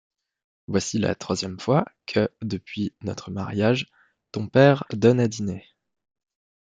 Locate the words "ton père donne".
4.31-5.19